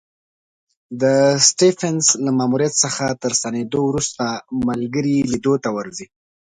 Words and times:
سټېفنس 1.47 2.05
له 2.25 2.31
ماموریت 2.39 2.73
څخه 2.83 3.05
تر 3.21 3.31
ستنېدو 3.39 3.79
وروسته 3.85 4.23
ملګري 4.67 5.17
لیدو 5.31 5.53
ته 5.63 5.69
ورځي. 5.77 6.05